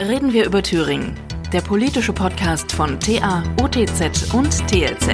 [0.00, 1.12] Reden wir über Thüringen,
[1.52, 5.10] der politische Podcast von TA, OTZ und TLZ.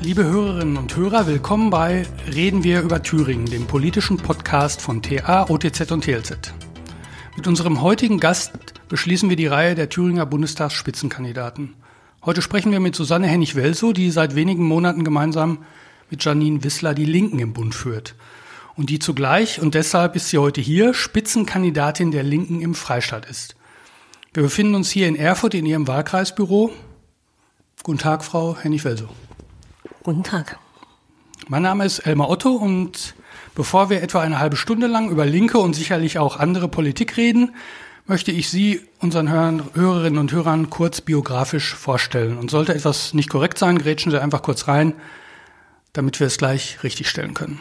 [0.00, 5.50] Liebe Hörerinnen und Hörer, willkommen bei Reden wir über Thüringen, dem politischen Podcast von TA,
[5.50, 6.54] OTZ und TLZ.
[7.36, 8.52] Mit unserem heutigen Gast
[8.88, 11.74] beschließen wir die Reihe der Thüringer Bundestagsspitzenkandidaten.
[12.24, 15.58] Heute sprechen wir mit Susanne Hennig-Welsow, die seit wenigen Monaten gemeinsam
[16.08, 18.14] mit Janine Wissler die Linken im Bund führt.
[18.74, 23.54] Und die zugleich, und deshalb ist sie heute hier, Spitzenkandidatin der Linken im Freistaat ist.
[24.32, 26.70] Wir befinden uns hier in Erfurt in ihrem Wahlkreisbüro.
[27.82, 29.08] Guten Tag, Frau Hennig-Welsow.
[30.04, 30.56] Guten Tag.
[31.48, 33.16] Mein Name ist Elmar Otto und
[33.56, 37.56] bevor wir etwa eine halbe Stunde lang über linke und sicherlich auch andere Politik reden,
[38.06, 39.28] möchte ich Sie unseren
[39.74, 42.38] Hörerinnen und Hörern kurz biografisch vorstellen.
[42.38, 44.94] Und sollte etwas nicht korrekt sein, grätschen Sie einfach kurz rein,
[45.92, 47.58] damit wir es gleich richtigstellen können.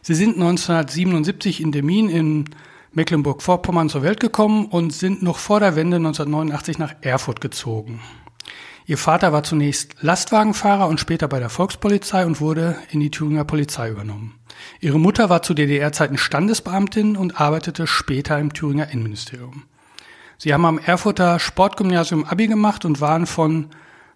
[0.00, 2.44] Sie sind 1977 in Demmin in
[2.96, 8.00] Mecklenburg-Vorpommern zur Welt gekommen und sind noch vor der Wende 1989 nach Erfurt gezogen.
[8.86, 13.44] Ihr Vater war zunächst Lastwagenfahrer und später bei der Volkspolizei und wurde in die Thüringer
[13.44, 14.38] Polizei übernommen.
[14.80, 19.64] Ihre Mutter war zu DDR-Zeiten Standesbeamtin und arbeitete später im Thüringer Innenministerium.
[20.38, 23.70] Sie haben am Erfurter Sportgymnasium Abi gemacht und waren von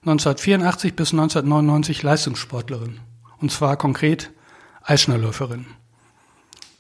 [0.07, 3.01] 1984 bis 1999 Leistungssportlerin.
[3.41, 4.31] Und zwar konkret
[4.83, 5.67] Eisschnellläuferin.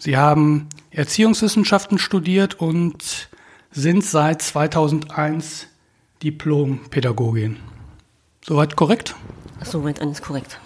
[0.00, 3.28] Sie haben Erziehungswissenschaften studiert und
[3.70, 5.66] sind seit 2001
[6.22, 7.58] Diplompädagogin.
[8.42, 9.14] Soweit korrekt?
[9.62, 10.58] Soweit alles korrekt.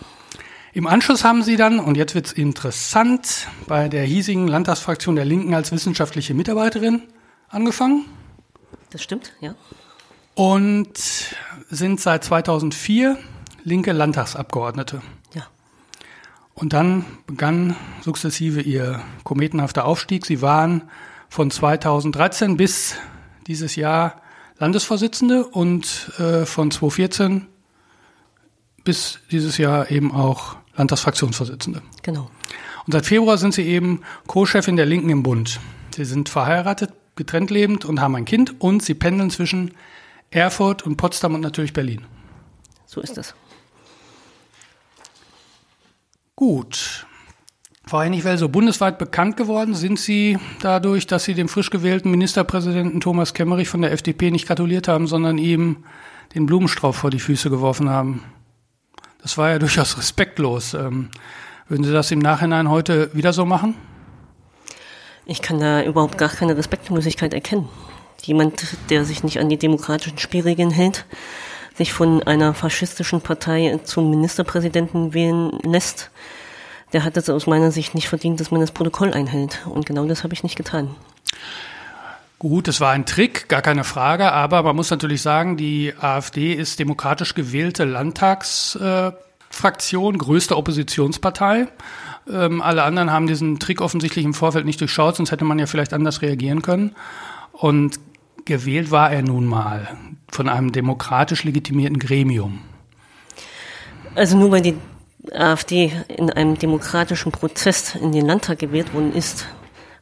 [0.72, 5.24] Im Anschluss haben Sie dann, und jetzt wird es interessant, bei der hiesigen Landtagsfraktion der
[5.24, 7.02] Linken als wissenschaftliche Mitarbeiterin
[7.48, 8.04] angefangen.
[8.90, 9.56] Das stimmt, ja.
[10.36, 10.96] Und
[11.70, 13.18] sind seit 2004
[13.64, 15.02] linke Landtagsabgeordnete.
[16.54, 20.24] Und dann begann sukzessive Ihr kometenhafter Aufstieg.
[20.24, 20.82] Sie waren
[21.28, 22.96] von 2013 bis
[23.46, 24.22] dieses Jahr
[24.58, 27.46] Landesvorsitzende und äh, von 2014
[28.84, 31.82] bis dieses Jahr eben auch Landtagsfraktionsvorsitzende.
[32.02, 32.30] Genau.
[32.86, 35.58] Und seit Februar sind Sie eben Co-Chefin der Linken im Bund.
[35.94, 39.72] Sie sind verheiratet, getrennt lebend und haben ein Kind und Sie pendeln zwischen
[40.30, 42.06] Erfurt und Potsdam und natürlich Berlin.
[42.86, 43.34] So ist es.
[46.36, 47.06] Gut.
[47.86, 53.00] Frau Hennig-Well, so bundesweit bekannt geworden sind Sie dadurch, dass Sie dem frisch gewählten Ministerpräsidenten
[53.00, 55.84] Thomas Kemmerich von der FDP nicht gratuliert haben, sondern ihm
[56.34, 58.24] den Blumenstrauß vor die Füße geworfen haben.
[59.22, 60.74] Das war ja durchaus respektlos.
[60.74, 61.10] Ähm,
[61.68, 63.74] würden Sie das im Nachhinein heute wieder so machen?
[65.26, 67.68] Ich kann da überhaupt gar keine Respektlosigkeit erkennen.
[68.22, 71.06] Jemand, der sich nicht an die demokratischen Spielregeln hält,
[71.74, 76.10] sich von einer faschistischen Partei zum Ministerpräsidenten wählen lässt,
[76.92, 79.66] der hat es aus meiner Sicht nicht verdient, dass man das Protokoll einhält.
[79.66, 80.94] Und genau das habe ich nicht getan.
[82.38, 86.52] Gut, es war ein Trick, gar keine Frage, aber man muss natürlich sagen, die AfD
[86.52, 91.66] ist demokratisch gewählte Landtagsfraktion, äh, größte Oppositionspartei.
[92.30, 95.66] Ähm, alle anderen haben diesen Trick offensichtlich im Vorfeld nicht durchschaut, sonst hätte man ja
[95.66, 96.94] vielleicht anders reagieren können.
[97.52, 97.98] Und
[98.44, 99.88] gewählt war er nun mal
[100.34, 102.58] von einem demokratisch legitimierten Gremium.
[104.16, 104.76] Also nur weil die
[105.32, 109.46] AfD in einem demokratischen Prozess in den Landtag gewählt worden ist,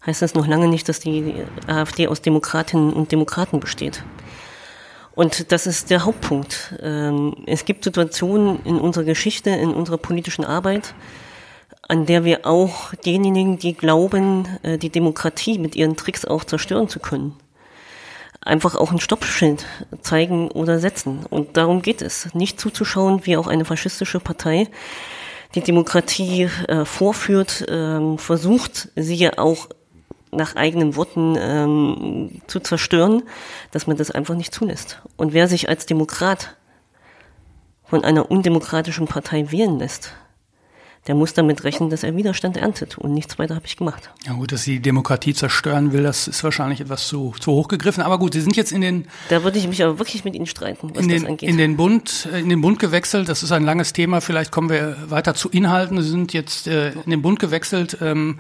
[0.07, 1.35] heißt das noch lange nicht, dass die
[1.67, 4.03] AfD aus Demokratinnen und Demokraten besteht.
[5.15, 6.75] Und das ist der Hauptpunkt.
[6.81, 10.95] Ähm, es gibt Situationen in unserer Geschichte, in unserer politischen Arbeit,
[11.87, 16.89] an der wir auch denjenigen, die glauben, äh, die Demokratie mit ihren Tricks auch zerstören
[16.89, 17.35] zu können,
[18.45, 19.65] einfach auch ein Stoppschild
[20.01, 21.25] zeigen oder setzen.
[21.29, 22.35] Und darum geht es.
[22.35, 24.69] Nicht zuzuschauen, wie auch eine faschistische Partei
[25.55, 29.69] die Demokratie äh, vorführt, ähm, versucht, sie ja auch
[30.31, 33.23] nach eigenen Worten ähm, zu zerstören,
[33.71, 35.03] dass man das einfach nicht zulässt.
[35.17, 36.57] Und wer sich als Demokrat
[37.85, 40.15] von einer undemokratischen Partei wählen lässt,
[41.09, 42.97] der muss damit rechnen, dass er Widerstand erntet.
[42.97, 44.11] Und nichts weiter habe ich gemacht.
[44.25, 47.67] Ja gut, dass sie die Demokratie zerstören will, das ist wahrscheinlich etwas zu, zu hoch
[47.67, 48.03] gegriffen.
[48.05, 49.09] Aber gut, Sie sind jetzt in den...
[49.29, 51.49] Da würde ich mich aber wirklich mit Ihnen streiten, was in den, das angeht.
[51.49, 54.97] In den, Bund, in den Bund gewechselt, das ist ein langes Thema, vielleicht kommen wir
[55.11, 56.01] weiter zu Inhalten.
[56.01, 57.99] Sie sind jetzt äh, in den Bund gewechselt.
[58.01, 58.39] Ähm,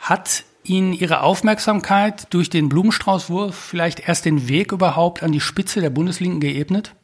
[0.00, 5.82] hat Ihnen Ihre Aufmerksamkeit durch den Blumenstraußwurf vielleicht erst den Weg überhaupt an die Spitze
[5.82, 6.94] der Bundeslinken geebnet?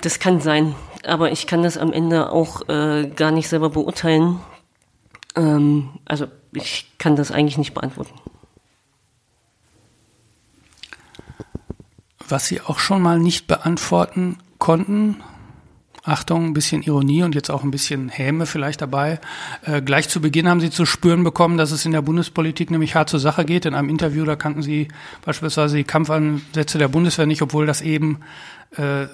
[0.00, 0.74] Das kann sein
[1.06, 4.40] aber ich kann das am Ende auch äh, gar nicht selber beurteilen.
[5.34, 8.14] Ähm, also ich kann das eigentlich nicht beantworten.
[12.28, 15.22] Was Sie auch schon mal nicht beantworten konnten,
[16.06, 19.20] Achtung, ein bisschen Ironie und jetzt auch ein bisschen Häme vielleicht dabei.
[19.62, 22.94] Äh, gleich zu Beginn haben Sie zu spüren bekommen, dass es in der Bundespolitik nämlich
[22.94, 23.66] hart zur Sache geht.
[23.66, 24.88] In einem Interview, da kannten Sie
[25.24, 28.20] beispielsweise die Kampfansätze der Bundeswehr nicht, obwohl das eben
[28.76, 29.06] äh,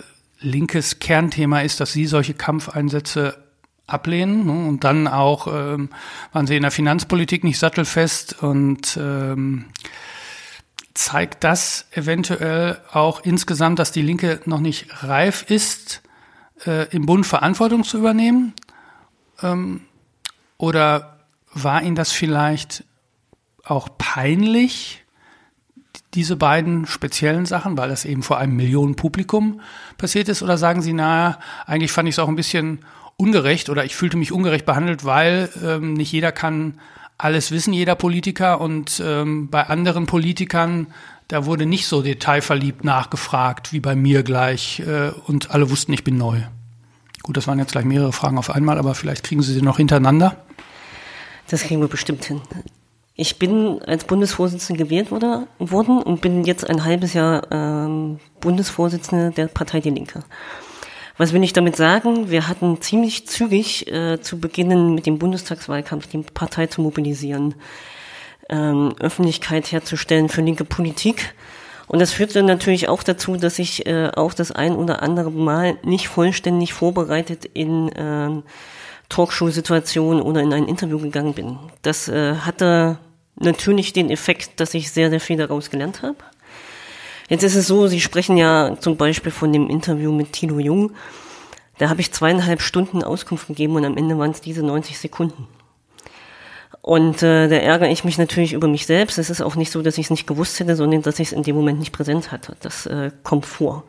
[0.43, 3.43] linkes Kernthema ist, dass Sie solche Kampfeinsätze
[3.87, 4.47] ablehnen.
[4.47, 4.69] Ne?
[4.69, 5.91] Und dann auch ähm,
[6.33, 9.67] waren Sie in der Finanzpolitik nicht sattelfest und ähm,
[10.95, 16.03] zeigt das eventuell auch insgesamt, dass die Linke noch nicht reif ist,
[16.67, 18.53] äh, im Bund Verantwortung zu übernehmen?
[19.43, 19.83] Ähm,
[20.59, 21.19] oder
[21.53, 22.85] war Ihnen das vielleicht
[23.65, 25.02] auch peinlich,
[26.15, 29.61] diese beiden speziellen Sachen, weil das eben vor einem Millionen Publikum
[29.99, 30.43] passiert ist?
[30.43, 32.81] Oder sagen Sie, na, eigentlich fand ich es auch ein bisschen
[33.17, 36.81] ungerecht oder ich fühlte mich ungerecht behandelt, weil ähm, nicht jeder kann
[37.19, 40.89] alles wissen, jeder Politiker und ähm, bei anderen Politikern
[41.33, 46.05] da wurde nicht so detailverliebt nachgefragt wie bei mir gleich äh, und alle wussten, ich
[46.05, 46.43] bin neu.
[47.23, 49.79] Gut, das waren jetzt gleich mehrere Fragen auf einmal, aber vielleicht kriegen Sie sie noch
[49.79, 50.37] hintereinander.
[51.49, 52.43] Das kriegen wir bestimmt hin.
[53.23, 59.31] Ich bin als Bundesvorsitzende gewählt wurde, worden und bin jetzt ein halbes Jahr ähm, Bundesvorsitzende
[59.31, 60.25] der Partei Die Linke.
[61.19, 62.33] Was will ich damit sagen?
[62.33, 67.55] Wir hatten ziemlich zügig äh, zu beginnen mit dem Bundestagswahlkampf die Partei zu mobilisieren
[68.49, 71.33] ähm, Öffentlichkeit herzustellen für linke Politik.
[71.87, 75.77] Und das führte natürlich auch dazu, dass ich äh, auch das ein oder andere Mal
[75.85, 78.43] nicht vollständig vorbereitet in äh,
[79.11, 81.57] Talkshow-Situationen oder in ein Interview gegangen bin.
[81.83, 82.99] Das äh, hatte
[83.37, 86.17] natürlich den Effekt, dass ich sehr, sehr viel daraus gelernt habe.
[87.29, 90.93] Jetzt ist es so, Sie sprechen ja zum Beispiel von dem Interview mit Tilo Jung.
[91.79, 95.49] Da habe ich zweieinhalb Stunden Auskunft gegeben und am Ende waren es diese 90 Sekunden.
[96.83, 99.17] Und äh, da ärgere ich mich natürlich über mich selbst.
[99.17, 101.33] Es ist auch nicht so, dass ich es nicht gewusst hätte, sondern dass ich es
[101.33, 102.57] in dem Moment nicht präsent hatte.
[102.61, 103.85] Das äh, kommt vor.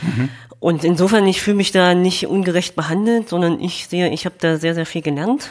[0.00, 0.30] Mhm.
[0.58, 4.56] Und insofern, ich fühle mich da nicht ungerecht behandelt, sondern ich sehe, ich habe da
[4.56, 5.50] sehr, sehr viel gelernt.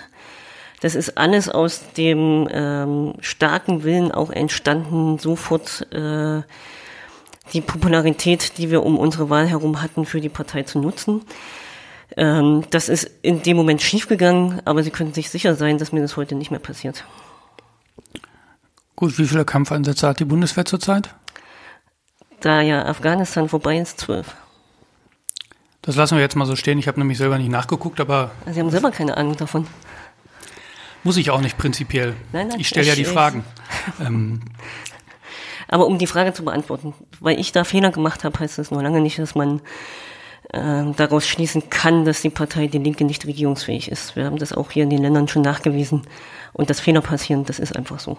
[0.79, 6.43] Das ist alles aus dem ähm, starken Willen auch entstanden, sofort äh,
[7.53, 11.21] die Popularität, die wir um unsere Wahl herum hatten, für die Partei zu nutzen.
[12.15, 16.01] Ähm, das ist in dem Moment schiefgegangen, aber Sie können sich sicher sein, dass mir
[16.01, 17.05] das heute nicht mehr passiert.
[18.95, 21.13] Gut, wie viele Kampfeinsätze hat die Bundeswehr zurzeit?
[22.39, 24.35] Da ja Afghanistan vorbei ist, zwölf.
[25.81, 26.77] Das lassen wir jetzt mal so stehen.
[26.79, 28.31] Ich habe nämlich selber nicht nachgeguckt, aber.
[28.51, 29.65] Sie haben selber keine Ahnung davon.
[31.07, 32.17] Muss ich auch nicht prinzipiell.
[32.33, 33.45] Nein, nein, ich stelle ja die Fragen.
[34.01, 34.41] ähm.
[35.69, 38.81] Aber um die Frage zu beantworten, weil ich da Fehler gemacht habe, heißt das noch
[38.81, 39.61] lange nicht, dass man
[40.51, 44.17] äh, daraus schließen kann, dass die Partei Die Linke nicht regierungsfähig ist.
[44.17, 46.01] Wir haben das auch hier in den Ländern schon nachgewiesen.
[46.51, 48.17] Und dass Fehler passieren, das ist einfach so.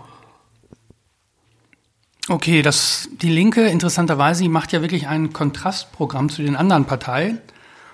[2.30, 7.42] Okay, das, die Linke, interessanterweise, macht ja wirklich ein Kontrastprogramm zu den anderen Parteien.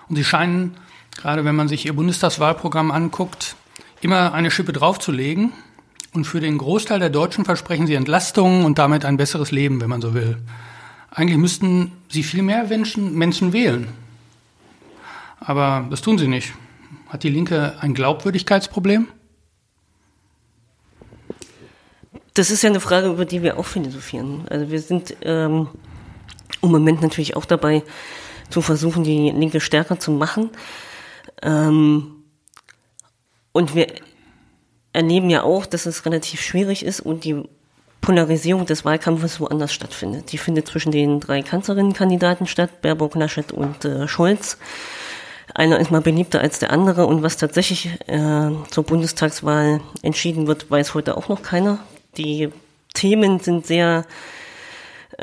[0.09, 0.77] Und sie scheinen,
[1.17, 3.57] gerade wenn man sich ihr Bundestagswahlprogramm anguckt,
[4.05, 5.53] immer eine Schippe draufzulegen.
[6.13, 9.91] Und für den Großteil der Deutschen versprechen sie Entlastungen und damit ein besseres Leben, wenn
[9.91, 10.37] man so will.
[11.11, 13.89] Eigentlich müssten sie viel mehr Menschen, Menschen wählen.
[15.41, 16.53] Aber das tun sie nicht.
[17.09, 19.09] Hat die Linke ein Glaubwürdigkeitsproblem?
[22.35, 24.47] Das ist ja eine Frage, über die wir auch philosophieren.
[24.49, 25.69] Also wir sind ähm,
[26.63, 27.83] im Moment natürlich auch dabei,
[28.51, 30.51] zu versuchen, die Linke stärker zu machen.
[31.43, 32.14] Ähm,
[33.55, 33.87] und wir
[34.93, 37.45] erleben ja auch, dass es relativ schwierig ist und die
[38.01, 40.33] Polarisierung des Wahlkampfes woanders stattfindet.
[40.33, 44.59] Die findet zwischen den drei Kanzlerinnenkandidaten statt, Baerbock, Laschet und äh, Scholz.
[45.55, 50.69] Einer ist mal beliebter als der andere und was tatsächlich äh, zur Bundestagswahl entschieden wird,
[50.69, 51.79] weiß heute auch noch keiner.
[52.17, 52.51] Die
[52.93, 54.05] Themen sind sehr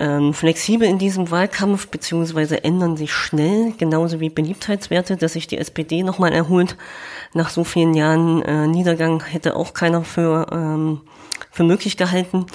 [0.01, 5.59] ähm, flexibel in diesem Wahlkampf, beziehungsweise ändern sich schnell, genauso wie Beliebtheitswerte, dass sich die
[5.59, 6.75] SPD nochmal erholt.
[7.35, 11.01] Nach so vielen Jahren äh, Niedergang hätte auch keiner für, ähm,
[11.51, 12.47] für möglich gehalten.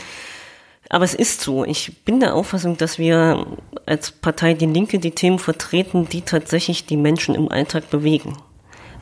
[0.88, 1.64] Aber es ist so.
[1.64, 3.46] Ich bin der Auffassung, dass wir
[3.86, 8.36] als Partei Die Linke die Themen vertreten, die tatsächlich die Menschen im Alltag bewegen.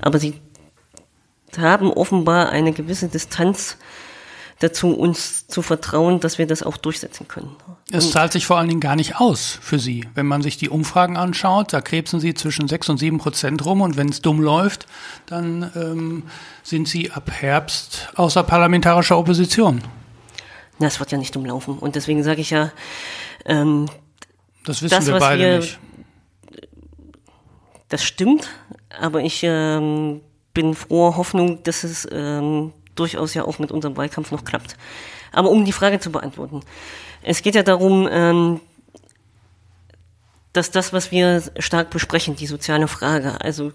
[0.02, 0.34] Aber sie
[1.56, 3.78] haben offenbar eine gewisse Distanz
[4.58, 7.56] dazu, uns zu vertrauen, dass wir das auch durchsetzen können.
[7.90, 10.08] Es zahlt sich vor allen Dingen gar nicht aus für Sie.
[10.14, 13.82] Wenn man sich die Umfragen anschaut, da krebsen Sie zwischen sechs und sieben Prozent rum
[13.82, 14.86] und wenn es dumm läuft,
[15.26, 16.22] dann ähm,
[16.62, 19.82] sind Sie ab Herbst außer parlamentarischer Opposition.
[20.78, 21.78] Na, es wird ja nicht umlaufen.
[21.78, 22.72] Und deswegen sage ich ja,
[23.44, 23.86] ähm,
[24.64, 25.78] das wissen das, wir beide wir, nicht.
[27.90, 28.48] Das stimmt,
[28.98, 30.22] aber ich ähm,
[30.54, 34.76] bin froher Hoffnung, dass es ähm, durchaus ja auch mit unserem Wahlkampf noch klappt.
[35.32, 36.62] Aber um die Frage zu beantworten.
[37.24, 38.60] Es geht ja darum, ähm,
[40.52, 43.72] dass das, was wir stark besprechen, die soziale Frage, also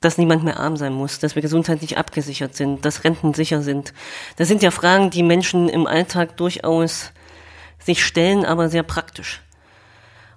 [0.00, 3.94] dass niemand mehr arm sein muss, dass wir gesundheitlich abgesichert sind, dass Renten sicher sind.
[4.36, 7.12] Das sind ja Fragen, die Menschen im Alltag durchaus
[7.78, 9.42] sich stellen, aber sehr praktisch.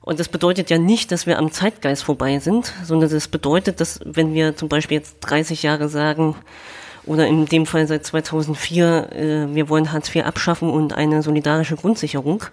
[0.02, 4.00] Und das bedeutet ja nicht, dass wir am Zeitgeist vorbei sind, sondern das bedeutet, dass
[4.06, 6.36] wenn wir zum Beispiel jetzt 30 Jahre sagen,
[7.08, 11.76] oder in dem Fall seit 2004, äh, wir wollen Hartz IV abschaffen und eine solidarische
[11.76, 12.44] Grundsicherung,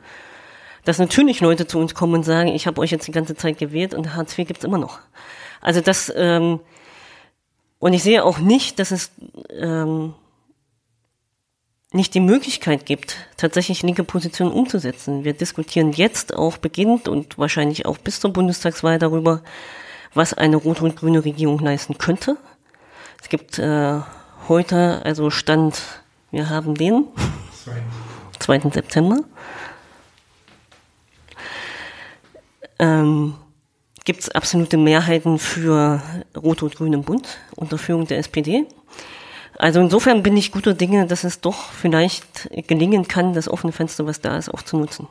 [0.85, 3.59] dass natürlich Leute zu uns kommen und sagen, ich habe euch jetzt die ganze Zeit
[3.59, 5.01] gewählt und Hartz IV gibt's immer noch.
[5.61, 6.61] Also das, ähm,
[7.79, 9.11] und ich sehe auch nicht, dass es
[9.51, 10.15] ähm,
[11.95, 15.25] nicht die Möglichkeit gibt, tatsächlich linke Positionen umzusetzen.
[15.25, 19.43] Wir diskutieren jetzt auch beginnend und wahrscheinlich auch bis zur Bundestagswahl darüber,
[20.13, 22.37] was eine rote und grüne Regierung leisten könnte.
[23.23, 24.01] Es gibt äh,
[24.49, 25.81] heute, also Stand,
[26.31, 27.07] wir haben den
[28.39, 28.61] 2.
[28.73, 29.21] September.
[32.79, 33.35] Ähm,
[34.05, 36.03] gibt es absolute Mehrheiten für
[36.37, 38.67] Rot und Grün im Bund unter Führung der SPD.
[39.57, 44.07] Also insofern bin ich guter Dinge, dass es doch vielleicht gelingen kann, das offene Fenster,
[44.07, 45.07] was da ist, auch zu nutzen.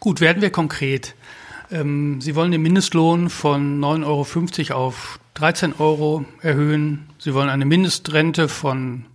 [0.00, 1.14] Gut, werden wir konkret.
[1.70, 7.10] Ähm, Sie wollen den Mindestlohn von 9,50 Euro auf 13 Euro erhöhen.
[7.18, 9.06] Sie wollen eine Mindestrente von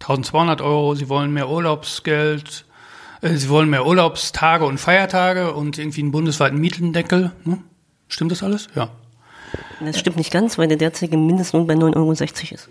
[0.00, 0.94] 1200 Euro.
[0.94, 2.64] Sie wollen mehr Urlaubsgeld
[3.20, 7.32] äh, sie wollen mehr Urlaubstage und Feiertage und irgendwie einen bundesweiten Mietendeckel.
[7.44, 7.58] Ne?
[8.08, 8.68] Stimmt das alles?
[8.74, 8.90] Ja.
[9.80, 12.68] Das stimmt nicht ganz, weil der derzeitige Mindestlohn bei 9,60 Euro ist.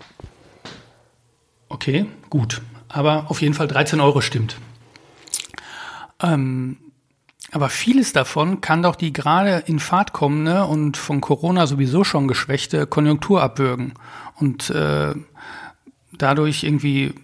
[1.68, 2.62] Okay, gut.
[2.88, 4.56] Aber auf jeden Fall 13 Euro stimmt.
[6.22, 6.78] Ähm,
[7.50, 12.28] aber vieles davon kann doch die gerade in Fahrt kommende und von Corona sowieso schon
[12.28, 13.94] geschwächte Konjunktur abwürgen.
[14.36, 15.14] Und äh,
[16.12, 17.14] dadurch irgendwie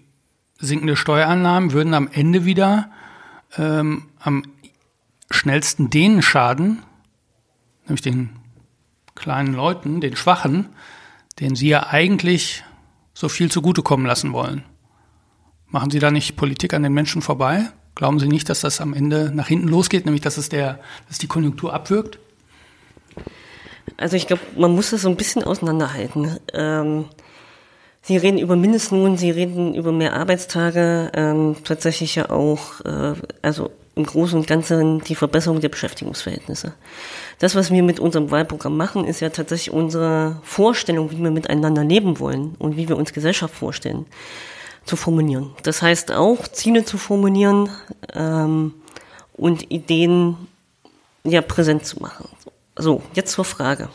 [0.59, 2.91] sinkende Steuereinnahmen würden am Ende wieder
[3.59, 4.45] ähm, am
[5.31, 6.83] schnellsten denen schaden,
[7.85, 8.31] nämlich den
[9.15, 10.71] kleinen Leuten, den Schwachen,
[11.39, 12.65] denen Sie ja eigentlich
[13.13, 14.65] so viel zugutekommen lassen wollen.
[15.69, 17.71] Machen Sie da nicht Politik an den Menschen vorbei?
[17.95, 21.19] Glauben Sie nicht, dass das am Ende nach hinten losgeht, nämlich dass es der, dass
[21.19, 22.19] die Konjunktur abwirkt?
[23.97, 26.39] Also ich glaube, man muss das so ein bisschen auseinanderhalten.
[26.53, 27.05] Ähm,
[28.03, 33.71] Sie reden über Mindestlohn, Sie reden über mehr Arbeitstage, ähm, tatsächlich ja auch, äh, also
[33.95, 36.75] im Großen und Ganzen die Verbesserung der Beschäftigungsverhältnisse.
[37.39, 41.85] Das, was wir mit unserem Wahlprogramm machen, ist ja tatsächlich unsere Vorstellung, wie wir miteinander
[41.85, 44.07] leben wollen und wie wir uns Gesellschaft vorstellen,
[44.85, 45.51] zu formulieren.
[45.63, 47.71] Das heißt auch, Ziele zu formulieren
[48.13, 48.75] ähm,
[49.35, 50.37] und Ideen
[51.25, 52.29] ja präsent zu machen.
[52.77, 53.89] So, jetzt zur Frage.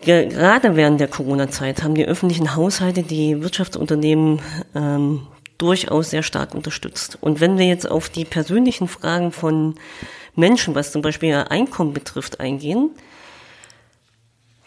[0.00, 4.40] Gerade während der Corona-Zeit haben die öffentlichen Haushalte die Wirtschaftsunternehmen
[4.74, 5.26] ähm,
[5.56, 7.16] durchaus sehr stark unterstützt.
[7.20, 9.76] Und wenn wir jetzt auf die persönlichen Fragen von
[10.34, 12.90] Menschen, was zum Beispiel ihr Einkommen betrifft, eingehen,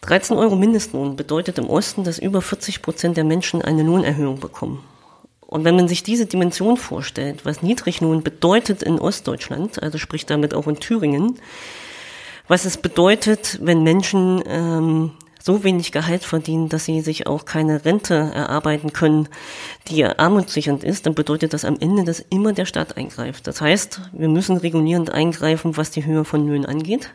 [0.07, 4.81] 13 Euro Mindestlohn bedeutet im Osten, dass über 40 Prozent der Menschen eine Lohnerhöhung bekommen.
[5.41, 10.53] Und wenn man sich diese Dimension vorstellt, was Niedriglohn bedeutet in Ostdeutschland, also sprich damit
[10.53, 11.39] auch in Thüringen,
[12.47, 15.11] was es bedeutet, wenn Menschen ähm,
[15.41, 19.27] so wenig Gehalt verdienen, dass sie sich auch keine Rente erarbeiten können,
[19.89, 23.47] die armutssichernd ist, dann bedeutet das am Ende, dass immer der Staat eingreift.
[23.47, 27.09] Das heißt, wir müssen regulierend eingreifen, was die Höhe von Löhnen angeht.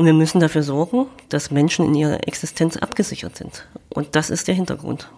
[0.00, 3.68] Und wir müssen dafür sorgen, dass Menschen in ihrer Existenz abgesichert sind.
[3.90, 5.10] Und das ist der Hintergrund.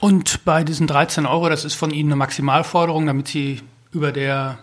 [0.00, 3.60] Und bei diesen 13 Euro, das ist von Ihnen eine Maximalforderung, damit Sie
[3.92, 4.58] über, der,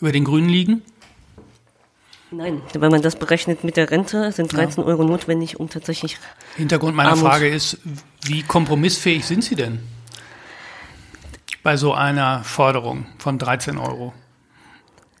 [0.00, 0.80] über den Grünen liegen?
[2.30, 4.88] Nein, wenn man das berechnet mit der Rente, sind 13 ja.
[4.88, 6.16] Euro notwendig, um tatsächlich.
[6.56, 7.76] Hintergrund meiner Armut Frage ist,
[8.22, 9.80] wie kompromissfähig sind Sie denn
[11.62, 14.14] bei so einer Forderung von 13 Euro?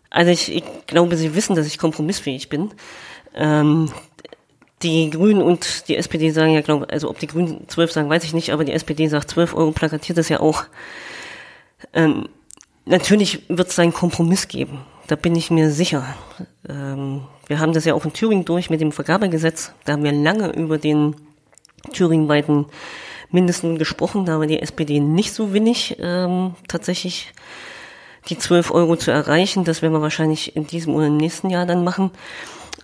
[0.08, 2.72] Also ich, ich glaube, Sie wissen, dass ich kompromissfähig bin.
[3.34, 3.90] Ähm,
[4.82, 8.24] die Grünen und die SPD sagen ja, glaube also ob die Grünen 12 sagen, weiß
[8.24, 10.64] ich nicht, aber die SPD sagt 12 Euro, plakatiert das ja auch.
[11.92, 12.28] Ähm,
[12.86, 14.80] natürlich wird es einen Kompromiss geben.
[15.06, 16.04] Da bin ich mir sicher.
[16.68, 19.72] Ähm, wir haben das ja auch in Thüringen durch mit dem Vergabegesetz.
[19.84, 21.16] Da haben wir lange über den
[21.92, 22.66] thüringenweiten
[23.30, 24.24] Mindestlohn gesprochen.
[24.24, 27.32] Da war die SPD nicht so winnig, ähm, tatsächlich
[28.28, 29.64] die 12 Euro zu erreichen.
[29.64, 32.10] Das werden wir wahrscheinlich in diesem oder im nächsten Jahr dann machen.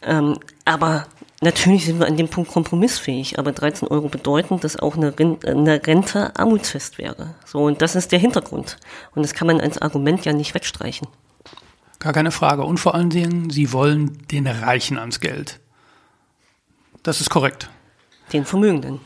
[0.03, 1.07] Ähm, aber
[1.41, 3.39] natürlich sind wir an dem Punkt kompromissfähig.
[3.39, 7.35] Aber 13 Euro bedeuten, dass auch eine, Rente armutsfest wäre.
[7.45, 8.79] So, und das ist der Hintergrund.
[9.15, 11.09] Und das kann man als Argument ja nicht wegstreichen.
[11.99, 12.65] Gar keine Frage.
[12.65, 15.61] Und vor allen Dingen, Sie wollen den Reichen ans Geld.
[17.03, 17.71] Das ist korrekt.
[18.33, 19.01] Den Vermögenden.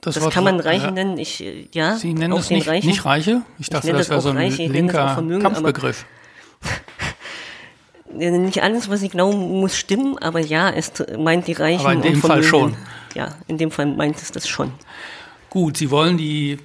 [0.00, 1.18] Das, das kann man Reiche nennen.
[1.18, 2.86] Ich, äh, ja, Sie nennen es nicht, Reichen.
[2.88, 3.42] nicht Reiche?
[3.58, 6.06] Ich dachte, ich das wäre so ein Reiche, linker Kampfbegriff.
[8.12, 11.80] Nicht alles, was Sie glauben, muss stimmen, aber ja, es meint die Reichen.
[11.80, 12.76] Aber in dem Fall schon.
[13.14, 14.72] Ja, in dem Fall meint es das schon.
[15.50, 16.58] Gut, Sie wollen die,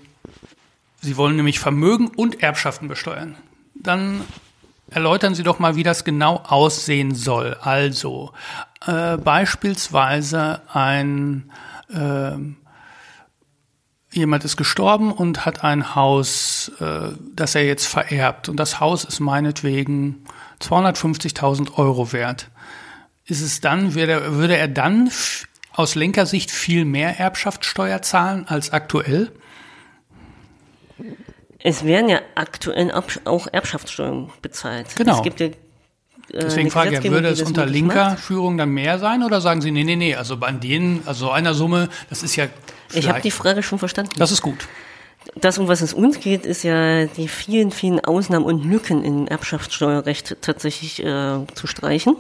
[1.02, 3.36] Sie wollen nämlich Vermögen und Erbschaften besteuern.
[3.76, 4.22] Dann
[4.90, 7.58] erläutern Sie doch mal, wie das genau aussehen soll.
[7.62, 8.32] Also
[8.86, 11.50] äh, beispielsweise ein
[11.90, 12.32] äh,
[14.16, 18.50] jemand ist gestorben und hat ein Haus, äh, das er jetzt vererbt.
[18.50, 20.24] Und das Haus ist meinetwegen
[20.62, 22.50] 250.000 Euro wert.
[23.26, 25.10] Ist es dann, würde er, würde er dann
[25.72, 29.32] aus Lenkersicht viel mehr Erbschaftssteuer zahlen als aktuell?
[31.60, 34.96] Es werden ja aktuell auch Erbschaftssteuern bezahlt.
[34.96, 35.16] Genau.
[35.16, 35.50] Es gibt ja
[36.34, 38.20] Deswegen frage ich, würde es unter linker macht?
[38.20, 41.54] Führung dann mehr sein oder sagen Sie, nee, nee, nee, also bei denen, also einer
[41.54, 42.48] Summe, das ist ja.
[42.92, 44.12] Ich habe die Frage schon verstanden.
[44.18, 44.68] Das ist gut.
[45.36, 49.28] Das, um was es uns geht, ist ja die vielen, vielen Ausnahmen und Lücken im
[49.28, 52.16] Erbschaftssteuerrecht tatsächlich äh, zu streichen.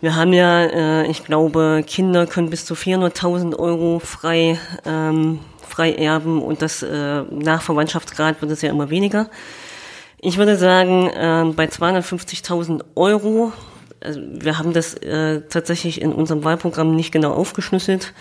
[0.00, 5.94] Wir haben ja, äh, ich glaube, Kinder können bis zu 400.000 Euro frei, ähm, frei
[5.94, 9.30] erben und das äh, nach Verwandtschaftsgrad wird es ja immer weniger.
[10.26, 13.52] Ich würde sagen, äh, bei 250.000 Euro,
[14.00, 18.12] also wir haben das äh, tatsächlich in unserem Wahlprogramm nicht genau aufgeschlüsselt,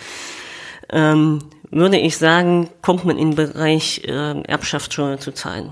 [0.92, 1.40] ähm,
[1.72, 5.72] würde ich sagen, kommt man in den Bereich äh, Erbschaftssteuer zu zahlen.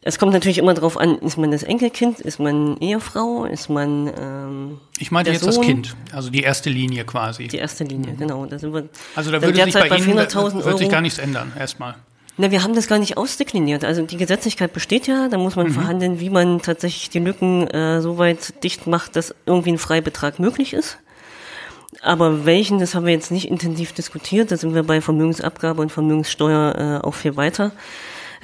[0.00, 4.10] Es kommt natürlich immer darauf an, ist man das Enkelkind, ist man Ehefrau, ist man
[4.18, 5.54] ähm, Ich meinte jetzt Sohn.
[5.54, 7.48] das Kind, also die erste Linie quasi.
[7.48, 8.46] Die erste Linie, genau.
[8.46, 11.52] Da sind wir also da würde sich bei, bei Ihnen wird sich gar nichts ändern,
[11.58, 11.96] erstmal.
[12.40, 13.84] Na, wir haben das gar nicht ausdekliniert.
[13.84, 15.72] Also die Gesetzlichkeit besteht ja, da muss man mhm.
[15.72, 20.38] verhandeln, wie man tatsächlich die Lücken äh, so weit dicht macht, dass irgendwie ein Freibetrag
[20.38, 20.96] möglich ist.
[22.00, 24.50] Aber welchen, das haben wir jetzt nicht intensiv diskutiert.
[24.50, 27.72] Da sind wir bei Vermögensabgabe und Vermögenssteuer äh, auch viel weiter.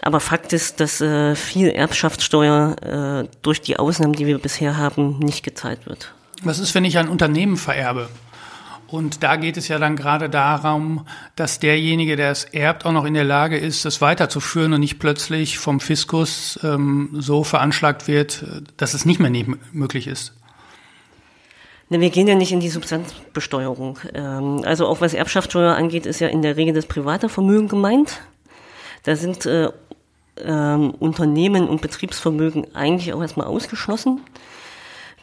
[0.02, 5.20] Aber Fakt ist, dass äh, viel Erbschaftssteuer äh, durch die Ausnahmen, die wir bisher haben,
[5.20, 6.12] nicht gezahlt wird.
[6.42, 8.10] Was ist, wenn ich ein Unternehmen vererbe?
[8.88, 13.04] Und da geht es ja dann gerade darum, dass derjenige, der es erbt, auch noch
[13.04, 18.44] in der Lage ist, das weiterzuführen und nicht plötzlich vom Fiskus ähm, so veranschlagt wird,
[18.76, 19.30] dass es nicht mehr
[19.72, 20.34] möglich ist.
[21.88, 23.98] Ne, wir gehen ja nicht in die Substanzbesteuerung.
[24.14, 28.20] Ähm, also auch was Erbschaftssteuer angeht, ist ja in der Regel das private Vermögen gemeint.
[29.02, 29.70] Da sind äh,
[30.44, 34.20] ähm, Unternehmen und Betriebsvermögen eigentlich auch erstmal ausgeschlossen.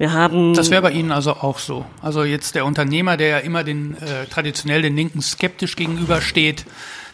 [0.04, 1.86] Wir haben das wäre bei Ihnen also auch so.
[2.02, 6.66] Also jetzt der Unternehmer, der ja immer den äh, traditionell den Linken skeptisch gegenübersteht,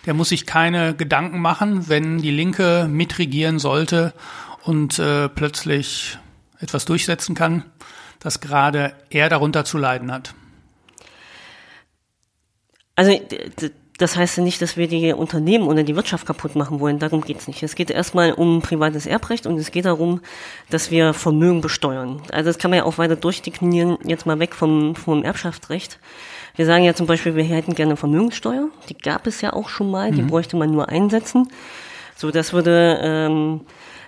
[0.07, 4.15] der muss sich keine Gedanken machen, wenn die Linke mitregieren sollte
[4.63, 6.17] und äh, plötzlich
[6.59, 7.63] etwas durchsetzen kann,
[8.21, 10.33] dass gerade er darunter zu leiden hat.
[12.95, 13.11] Also
[13.99, 16.99] das heißt ja nicht, dass wir die Unternehmen oder die Wirtschaft kaputt machen wollen.
[16.99, 17.61] Darum geht's nicht.
[17.63, 20.21] Es geht erstmal um privates Erbrecht und es geht darum,
[20.69, 22.21] dass wir Vermögen besteuern.
[22.31, 25.99] Also das kann man ja auch weiter durchdeklinieren, jetzt mal weg vom, vom Erbschaftsrecht.
[26.55, 28.69] Wir sagen ja zum Beispiel, wir hätten gerne Vermögenssteuer.
[28.87, 30.27] Die gab es ja auch schon mal, die mhm.
[30.27, 31.49] bräuchte man nur einsetzen.
[32.15, 33.61] So, das würde ähm,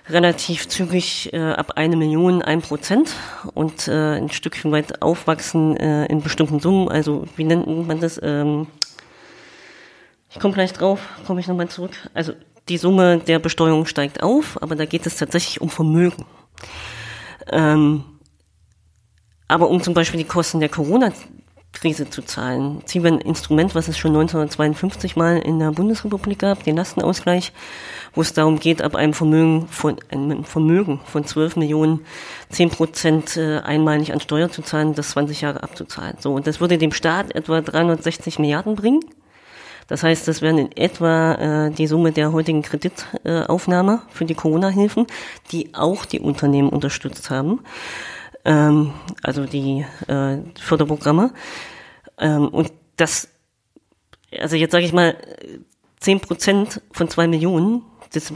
[0.08, 3.14] relativ zügig äh, ab eine Million ein Prozent
[3.52, 6.88] und äh, ein Stückchen weit aufwachsen äh, in bestimmten Summen.
[6.88, 8.18] Also wie nennt man das?
[8.22, 8.68] Ähm,
[10.32, 11.92] ich komme gleich drauf, komme ich nochmal zurück.
[12.14, 12.32] Also
[12.68, 16.24] die Summe der Besteuerung steigt auf, aber da geht es tatsächlich um Vermögen.
[17.50, 18.04] Ähm,
[19.46, 23.88] aber um zum Beispiel die Kosten der Corona-Krise zu zahlen, ziehen wir ein Instrument, was
[23.88, 27.52] es schon 1952 mal in der Bundesrepublik gab, den Lastenausgleich,
[28.14, 32.06] wo es darum geht, ab einem Vermögen von, einem Vermögen von 12 Millionen
[32.48, 36.16] 10 Prozent äh, einmalig an Steuer zu zahlen, das 20 Jahre abzuzahlen.
[36.20, 39.00] So, und das würde dem Staat etwa 360 Milliarden bringen.
[39.86, 41.34] Das heißt, das wären in etwa
[41.66, 45.06] äh, die Summe der heutigen Kreditaufnahme für die Corona-Hilfen,
[45.50, 47.60] die auch die Unternehmen unterstützt haben,
[48.44, 48.92] ähm,
[49.22, 51.32] also die äh, Förderprogramme.
[52.18, 53.28] Ähm, und das,
[54.38, 55.16] also jetzt sage ich mal,
[56.00, 58.32] zehn Prozent von zwei Millionen, das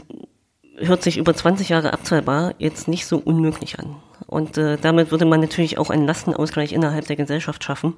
[0.77, 3.95] hört sich über 20 Jahre abzahlbar jetzt nicht so unmöglich an.
[4.25, 7.95] Und äh, damit würde man natürlich auch einen Lastenausgleich innerhalb der Gesellschaft schaffen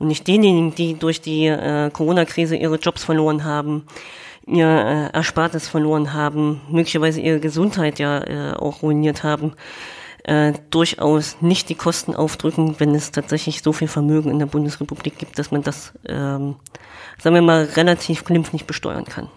[0.00, 3.84] und nicht diejenigen, die durch die äh, Corona-Krise ihre Jobs verloren haben,
[4.46, 9.52] ihr äh, Erspartes verloren haben, möglicherweise ihre Gesundheit ja äh, auch ruiniert haben,
[10.24, 15.18] äh, durchaus nicht die Kosten aufdrücken, wenn es tatsächlich so viel Vermögen in der Bundesrepublik
[15.18, 16.56] gibt, dass man das, ähm,
[17.18, 19.28] sagen wir mal, relativ glimpflich besteuern kann.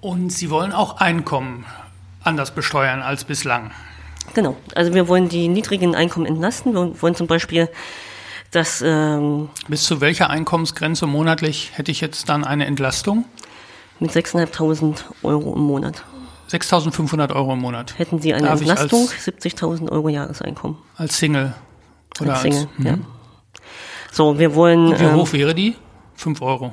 [0.00, 1.66] Und Sie wollen auch Einkommen
[2.22, 3.72] anders besteuern als bislang.
[4.34, 4.56] Genau.
[4.74, 6.74] Also wir wollen die niedrigen Einkommen entlasten.
[6.74, 7.68] Wir wollen zum Beispiel,
[8.50, 13.24] dass ähm, bis zu welcher Einkommensgrenze monatlich hätte ich jetzt dann eine Entlastung?
[13.98, 16.04] Mit 6.500 Euro im Monat.
[16.50, 17.98] 6.500 Euro im Monat.
[17.98, 20.78] Hätten Sie eine Darf Entlastung, als- 70.000 Euro Jahreseinkommen.
[20.96, 21.54] Als Single.
[22.20, 22.96] Oder als Single, als, ja.
[22.96, 23.06] mhm.
[24.10, 24.98] So, wir wollen.
[24.98, 25.76] Wie ähm, hoch wäre die?
[26.16, 26.72] 5 Euro.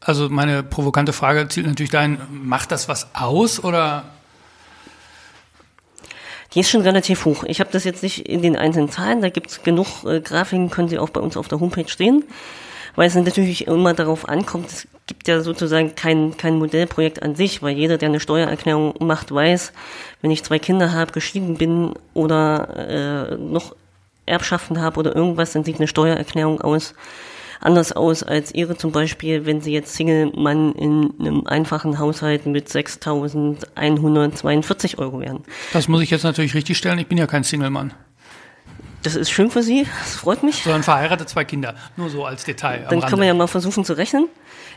[0.00, 4.04] Also meine provokante Frage zielt natürlich dahin, macht das was aus oder
[6.54, 7.44] Die ist schon relativ hoch.
[7.44, 10.70] Ich habe das jetzt nicht in den einzelnen Zahlen, da gibt es genug äh, Grafiken,
[10.70, 12.24] können Sie auch bei uns auf der Homepage stehen,
[12.94, 17.62] weil es natürlich immer darauf ankommt, es gibt ja sozusagen kein, kein Modellprojekt an sich,
[17.62, 19.72] weil jeder, der eine Steuererklärung macht, weiß,
[20.20, 23.74] wenn ich zwei Kinder habe, geschieden bin oder äh, noch
[24.26, 26.94] Erbschaften habe oder irgendwas, dann sieht eine Steuererklärung aus
[27.62, 32.68] anders aus als Ihre zum Beispiel, wenn Sie jetzt Single-Mann in einem einfachen Haushalt mit
[32.68, 35.44] 6.142 Euro wären.
[35.72, 37.92] das muss ich jetzt natürlich richtig stellen, ich bin ja kein Single-Mann,
[39.02, 40.62] Das ist schön für Sie, das freut mich.
[40.62, 41.74] sondern verheiratet zwei Kinder.
[41.96, 42.86] Nur so als Detail.
[42.88, 44.28] Dann können wir ja mal versuchen zu rechnen.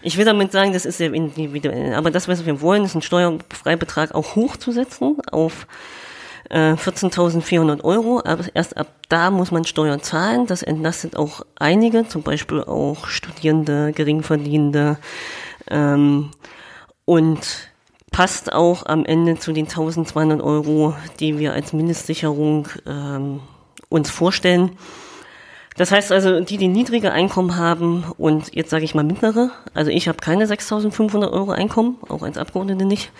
[0.01, 1.93] Ich will damit sagen, das ist sehr individuell.
[1.95, 5.65] Aber das, was wir wollen, ist einen Steuerfreibetrag auch hochzusetzen auf
[6.49, 8.21] äh, 14.400 Euro.
[8.23, 10.47] Aber erst ab da muss man Steuern zahlen.
[10.47, 14.97] Das entlastet auch einige, zum Beispiel auch Studierende, Geringverdienende.
[15.69, 16.31] Ähm,
[17.05, 17.69] und
[18.11, 23.41] passt auch am Ende zu den 1.200 Euro, die wir als Mindestsicherung ähm,
[23.89, 24.77] uns vorstellen.
[25.77, 29.91] Das heißt also, die, die niedrige Einkommen haben und jetzt sage ich mal mittlere, also
[29.91, 33.11] ich habe keine 6.500 Euro Einkommen, auch als Abgeordnete nicht,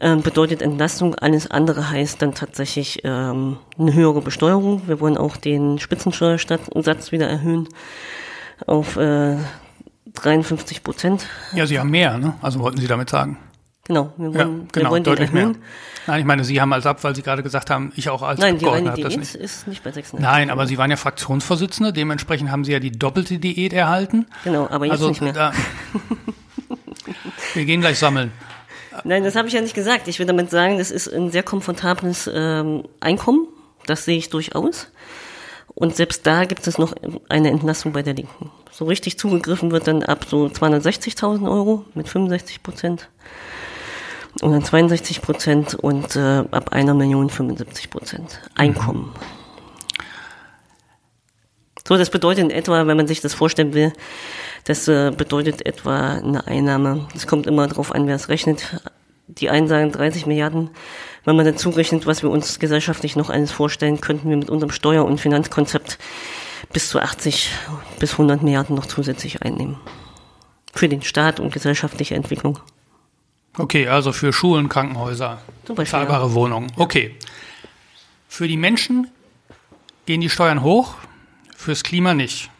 [0.00, 1.14] ähm, bedeutet Entlastung.
[1.14, 4.82] Alles andere heißt dann tatsächlich ähm, eine höhere Besteuerung.
[4.86, 7.68] Wir wollen auch den Spitzensteuersatz wieder erhöhen
[8.66, 9.36] auf äh,
[10.14, 11.26] 53 Prozent.
[11.52, 12.34] Ja, Sie haben mehr, ne?
[12.42, 13.38] Also wollten Sie damit sagen.
[13.84, 15.42] Genau, wir Ja, wollen, wir genau, wollen den deutlich mehr.
[15.42, 15.58] erhöhen.
[16.08, 18.40] Nein, ich meine, Sie haben als ab, weil Sie gerade gesagt haben, ich auch als
[18.40, 19.34] Nein, die reine das Diät nicht.
[19.34, 20.22] ist nicht bei 600.
[20.22, 24.26] Nein, aber Sie waren ja Fraktionsvorsitzende, dementsprechend haben Sie ja die doppelte Diät erhalten.
[24.44, 25.32] Genau, aber jetzt also, nicht mehr.
[25.32, 25.52] Da,
[27.54, 28.32] wir gehen gleich sammeln.
[29.04, 30.08] Nein, das habe ich ja nicht gesagt.
[30.08, 33.48] Ich will damit sagen, das ist ein sehr komfortables ähm, Einkommen.
[33.86, 34.88] Das sehe ich durchaus.
[35.74, 36.94] Und selbst da gibt es noch
[37.28, 38.50] eine Entlassung bei der Linken.
[38.70, 43.08] So richtig zugegriffen wird dann ab so 260.000 Euro mit 65 Prozent
[44.40, 49.12] und dann 62 Prozent und äh, ab einer Million 75 Prozent Einkommen.
[51.86, 53.92] So, das bedeutet in etwa, wenn man sich das vorstellen will,
[54.66, 57.06] das äh, bedeutet etwa eine Einnahme.
[57.14, 58.80] Es kommt immer darauf an, wer es rechnet.
[59.28, 60.70] Die einen sagen 30 Milliarden.
[61.24, 64.72] Wenn man dazu rechnet, was wir uns gesellschaftlich noch alles vorstellen, könnten wir mit unserem
[64.72, 65.98] Steuer- und Finanzkonzept
[66.72, 67.50] bis zu 80
[68.00, 69.76] bis 100 Milliarden noch zusätzlich einnehmen.
[70.74, 72.58] Für den Staat und gesellschaftliche Entwicklung.
[73.56, 76.72] Okay, also für Schulen, Krankenhäuser, Beispiel, bezahlbare Wohnungen.
[76.76, 77.14] Okay.
[78.28, 79.10] Für die Menschen
[80.06, 80.96] gehen die Steuern hoch,
[81.56, 82.50] fürs Klima nicht.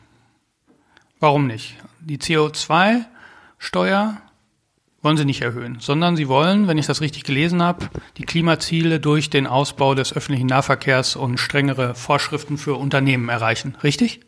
[1.19, 1.77] Warum nicht?
[2.09, 4.17] Die CO2-Steuer
[5.03, 9.01] wollen sie nicht erhöhen, sondern sie wollen, wenn ich das richtig gelesen habe, die Klimaziele
[9.01, 13.77] durch den Ausbau des öffentlichen Nahverkehrs und strengere Vorschriften für Unternehmen erreichen.
[13.83, 14.21] Richtig?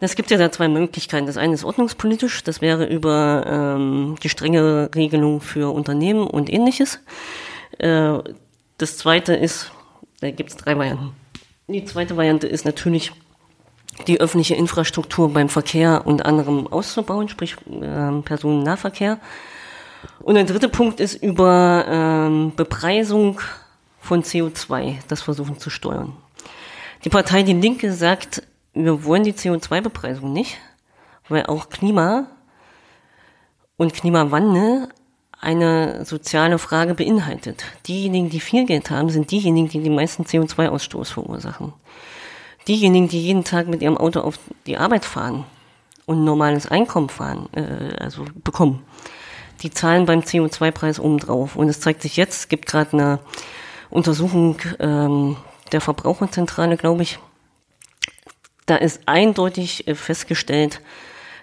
[0.00, 1.26] Es gibt ja da zwei Möglichkeiten.
[1.26, 6.98] Das eine ist ordnungspolitisch, das wäre über ähm, die strengere Regelung für Unternehmen und ähnliches.
[7.76, 8.20] Äh,
[8.78, 9.70] das zweite ist,
[10.20, 11.12] da gibt es drei Varianten.
[11.68, 13.12] Die zweite Variante ist natürlich,
[14.06, 19.18] die öffentliche Infrastruktur beim Verkehr und anderem auszubauen, sprich ähm, Personennahverkehr.
[20.20, 23.40] Und der dritte Punkt ist über ähm, Bepreisung
[24.00, 26.16] von CO2, das versuchen zu steuern.
[27.04, 30.58] Die Partei Die Linke sagt, wir wollen die CO2-Bepreisung nicht,
[31.28, 32.26] weil auch Klima
[33.76, 34.88] und Klimawandel
[35.40, 37.64] eine soziale Frage beinhaltet.
[37.86, 41.72] Diejenigen, die viel Geld haben, sind diejenigen, die den meisten CO2-Ausstoß verursachen.
[42.68, 45.44] Diejenigen, die jeden Tag mit ihrem Auto auf die Arbeit fahren
[46.06, 48.84] und normales Einkommen fahren, äh, also bekommen,
[49.62, 51.56] die zahlen beim CO2-Preis obendrauf.
[51.56, 53.18] Und es zeigt sich jetzt, es gibt gerade eine
[53.90, 55.36] Untersuchung ähm,
[55.72, 57.18] der Verbraucherzentrale, glaube ich,
[58.66, 60.80] da ist eindeutig äh, festgestellt,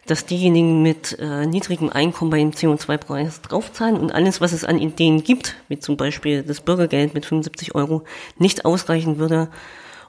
[0.06, 4.80] dass diejenigen mit äh, niedrigem Einkommen bei dem CO2-Preis draufzahlen und alles, was es an
[4.80, 8.04] Ideen gibt, wie zum Beispiel das Bürgergeld mit 75 Euro,
[8.38, 9.50] nicht ausreichen würde,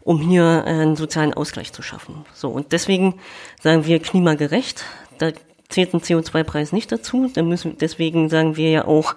[0.09, 2.25] um hier äh, einen sozialen Ausgleich zu schaffen.
[2.33, 3.21] So, und deswegen
[3.61, 4.83] sagen wir klimagerecht,
[5.19, 5.33] da
[5.69, 9.17] zählt ein CO2-Preis nicht dazu, da müssen, deswegen sagen wir ja auch,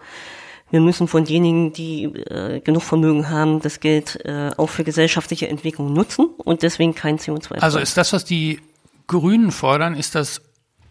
[0.70, 5.48] wir müssen von denjenigen, die äh, genug Vermögen haben, das Geld äh, auch für gesellschaftliche
[5.48, 7.64] Entwicklung nutzen und deswegen kein CO2-Preis.
[7.64, 8.60] Also ist das, was die
[9.08, 10.42] Grünen fordern, ist das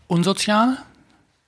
[0.06, 0.78] unsozial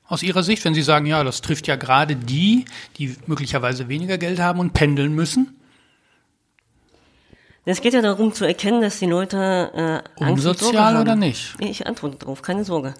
[0.07, 2.67] aus Ihrer Sicht, wenn Sie sagen, ja, das trifft ja gerade die,
[2.99, 5.57] die möglicherweise weniger Geld haben und pendeln müssen?
[7.64, 11.55] Es geht ja darum zu erkennen, dass die Leute äh, Angst Unsozial oder nicht?
[11.61, 12.94] Ich antworte darauf, keine Sorge.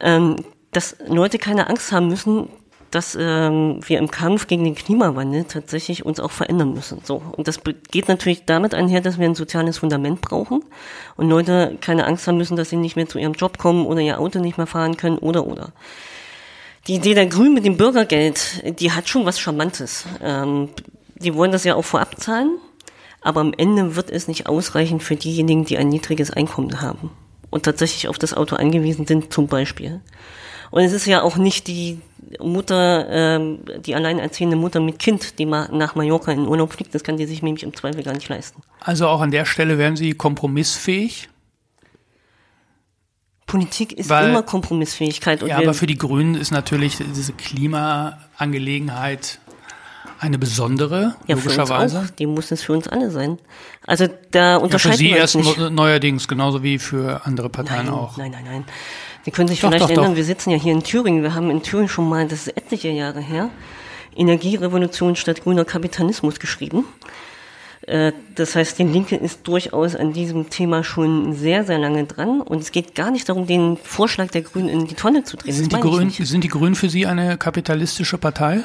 [0.00, 0.36] Ähm,
[0.72, 2.48] dass Leute keine Angst haben müssen,
[2.90, 7.00] dass ähm, wir im Kampf gegen den Klimawandel tatsächlich uns auch verändern müssen.
[7.04, 10.64] So und das geht natürlich damit einher, dass wir ein soziales Fundament brauchen
[11.16, 14.00] und Leute keine Angst haben müssen, dass sie nicht mehr zu ihrem Job kommen oder
[14.00, 15.72] ihr Auto nicht mehr fahren können oder oder.
[16.86, 20.04] Die Idee der Grünen mit dem Bürgergeld, die hat schon was Charmantes.
[20.22, 20.68] Ähm,
[21.16, 22.58] die wollen das ja auch vorab zahlen,
[23.24, 27.10] aber am Ende wird es nicht ausreichen für diejenigen, die ein niedriges Einkommen haben
[27.50, 30.00] und tatsächlich auf das Auto angewiesen sind, zum Beispiel.
[30.70, 32.00] Und es ist ja auch nicht die
[32.38, 37.02] Mutter, ähm, die alleinerziehende Mutter mit Kind, die mal nach Mallorca in Urlaub fliegt, das
[37.02, 38.62] kann die sich nämlich im Zweifel gar nicht leisten.
[38.80, 41.30] Also auch an der Stelle wären Sie kompromissfähig?
[43.46, 45.40] Politik ist Weil, immer Kompromissfähigkeit.
[45.42, 49.38] ja, aber für die Grünen ist natürlich diese Klimaangelegenheit
[50.24, 52.08] eine besondere, ja, logischerweise.
[52.18, 53.38] Die muss es für uns alle sein.
[53.86, 55.70] Also da unterscheiden ja, für Sie erst nicht.
[55.70, 58.16] neuerdings, genauso wie für andere Parteien nein, auch.
[58.16, 58.64] Nein, nein, nein.
[59.24, 60.16] Sie können sich doch, vielleicht doch, erinnern, doch.
[60.16, 61.22] wir sitzen ja hier in Thüringen.
[61.22, 63.50] Wir haben in Thüringen schon mal, das ist etliche Jahre her,
[64.16, 66.86] Energierevolution statt grüner Kapitalismus geschrieben.
[67.86, 72.40] Äh, das heißt, die Linke ist durchaus an diesem Thema schon sehr, sehr lange dran.
[72.40, 75.52] Und es geht gar nicht darum, den Vorschlag der Grünen in die Tonne zu drehen.
[75.52, 78.62] Sind, die Grünen, sind die Grünen für Sie eine kapitalistische Partei?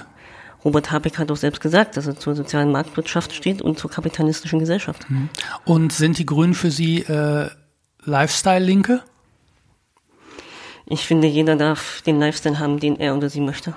[0.66, 4.60] Robert Habeck hat doch selbst gesagt, dass er zur sozialen Marktwirtschaft steht und zur kapitalistischen
[4.60, 5.10] Gesellschaft.
[5.10, 5.30] Mhm.
[5.66, 7.50] Und sind die Grünen für Sie äh,
[8.04, 9.02] Lifestyle-Linke?
[10.86, 13.76] Ich finde, jeder darf den Lifestyle haben, den er oder sie möchte.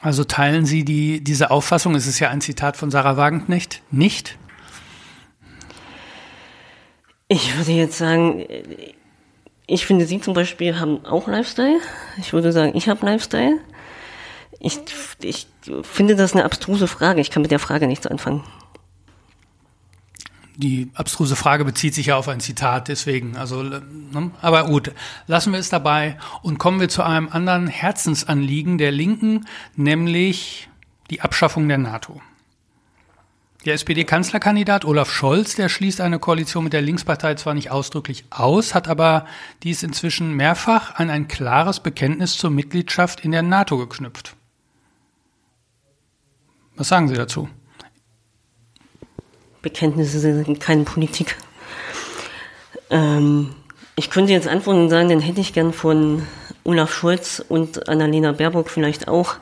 [0.00, 4.38] Also teilen Sie die, diese Auffassung, es ist ja ein Zitat von Sarah Wagenknecht, nicht?
[7.28, 8.46] Ich würde jetzt sagen,
[9.66, 11.78] ich finde, Sie zum Beispiel haben auch Lifestyle.
[12.18, 13.60] Ich würde sagen, ich habe Lifestyle.
[14.60, 14.78] Ich,
[15.22, 15.46] ich
[15.82, 17.20] finde das eine abstruse Frage.
[17.20, 18.44] Ich kann mit der Frage nichts anfangen.
[20.56, 24.30] Die abstruse Frage bezieht sich ja auf ein Zitat, deswegen, also, ne?
[24.42, 24.92] aber gut,
[25.26, 30.68] lassen wir es dabei und kommen wir zu einem anderen Herzensanliegen der Linken, nämlich
[31.08, 32.20] die Abschaffung der NATO.
[33.64, 38.74] Der SPD-Kanzlerkandidat Olaf Scholz, der schließt eine Koalition mit der Linkspartei zwar nicht ausdrücklich aus,
[38.74, 39.24] hat aber
[39.62, 44.36] dies inzwischen mehrfach an ein klares Bekenntnis zur Mitgliedschaft in der NATO geknüpft.
[46.80, 47.46] Was sagen Sie dazu?
[49.60, 51.36] Bekenntnisse sind keine Politik.
[52.88, 53.50] Ähm,
[53.96, 56.26] ich könnte jetzt antworten und sagen, dann hätte ich gern von
[56.64, 59.34] Olaf Scholz und Annalena Baerbock vielleicht auch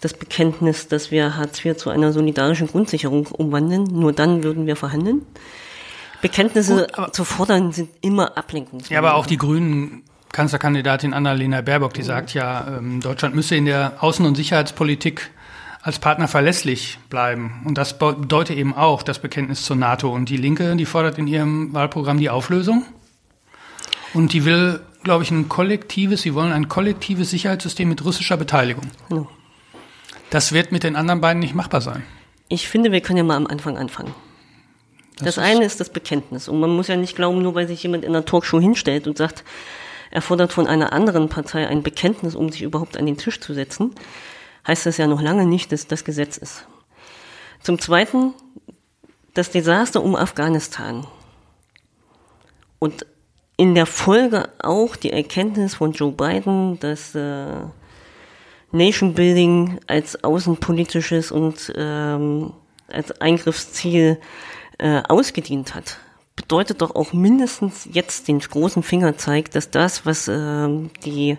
[0.00, 3.84] das Bekenntnis, dass wir Hartz IV zu einer solidarischen Grundsicherung umwandeln.
[3.84, 5.26] Nur dann würden wir verhandeln.
[6.22, 8.88] Bekenntnisse Gut, zu fordern sind immer ablenkend.
[8.88, 13.66] Ja, aber auch die Grünen Kanzlerkandidatin Annalena Baerbock, die sagt ja, ähm, Deutschland müsse in
[13.66, 15.32] der Außen- und Sicherheitspolitik
[15.88, 17.62] als Partner verlässlich bleiben.
[17.64, 20.12] Und das bedeutet eben auch das Bekenntnis zur NATO.
[20.12, 22.84] Und die Linke, die fordert in ihrem Wahlprogramm die Auflösung.
[24.12, 28.84] Und die will, glaube ich, ein kollektives, sie wollen ein kollektives Sicherheitssystem mit russischer Beteiligung.
[29.08, 29.30] No.
[30.28, 32.04] Das wird mit den anderen beiden nicht machbar sein.
[32.48, 34.14] Ich finde, wir können ja mal am Anfang anfangen.
[35.16, 36.48] Das, das eine ist das Bekenntnis.
[36.48, 39.16] Und man muss ja nicht glauben, nur weil sich jemand in einer Talkshow hinstellt und
[39.16, 39.42] sagt,
[40.10, 43.54] er fordert von einer anderen Partei ein Bekenntnis, um sich überhaupt an den Tisch zu
[43.54, 43.94] setzen,
[44.68, 46.66] heißt das ja noch lange nicht, dass das Gesetz ist.
[47.62, 48.34] Zum Zweiten
[49.34, 51.06] das Desaster um Afghanistan
[52.78, 53.06] und
[53.56, 57.46] in der Folge auch die Erkenntnis von Joe Biden, dass äh,
[58.70, 62.52] Nation Building als außenpolitisches und ähm,
[62.86, 64.20] als Eingriffsziel
[64.78, 65.98] äh, ausgedient hat,
[66.36, 70.68] bedeutet doch auch mindestens jetzt den großen Finger zeigt, dass das, was äh,
[71.04, 71.36] die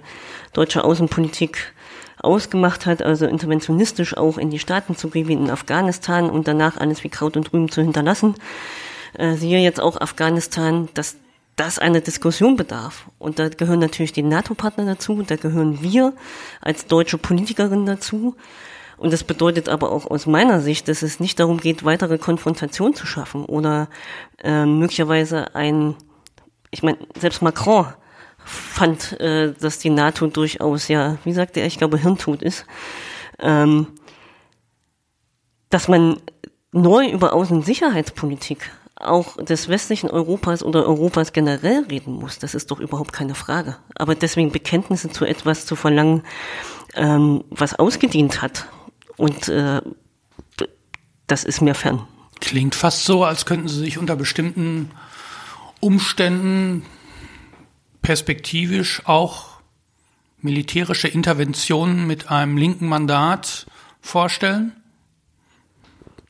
[0.52, 1.74] deutsche Außenpolitik
[2.22, 6.78] ausgemacht hat, also interventionistisch auch in die Staaten zu gehen, wie in Afghanistan und danach
[6.78, 8.36] alles wie Kraut und Rüben zu hinterlassen.
[9.14, 11.16] Äh, siehe jetzt auch Afghanistan, dass
[11.56, 13.10] das eine Diskussion bedarf.
[13.18, 16.14] Und da gehören natürlich die NATO-Partner dazu, da gehören wir
[16.62, 18.36] als deutsche Politikerin dazu.
[18.98, 22.94] Und das bedeutet aber auch aus meiner Sicht, dass es nicht darum geht, weitere Konfrontation
[22.94, 23.88] zu schaffen oder
[24.44, 25.96] äh, möglicherweise ein,
[26.70, 27.88] ich meine, selbst Macron
[28.50, 32.66] fand, äh, dass die NATO durchaus, ja, wie sagte er, ich glaube, Hirntod ist,
[33.40, 33.88] ähm,
[35.70, 36.18] dass man
[36.72, 42.80] neu über Außensicherheitspolitik auch des westlichen Europas oder Europas generell reden muss, das ist doch
[42.80, 43.78] überhaupt keine Frage.
[43.96, 46.24] Aber deswegen Bekenntnisse zu etwas zu verlangen,
[46.96, 48.68] ähm, was ausgedient hat,
[49.16, 49.82] und äh,
[51.28, 52.08] das ist mir fern.
[52.40, 54.92] Klingt fast so, als könnten Sie sich unter bestimmten
[55.82, 56.86] Umständen
[58.10, 59.50] perspektivisch auch
[60.42, 63.68] militärische Interventionen mit einem linken Mandat
[64.02, 64.72] vorstellen?